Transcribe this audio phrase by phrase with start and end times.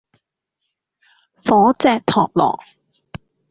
[1.43, 2.59] 火炙托羅